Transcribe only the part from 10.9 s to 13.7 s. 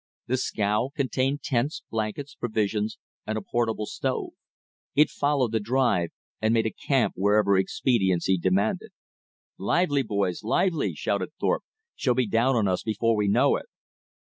shouted Thorpe. "She'll be down on us before we know it!"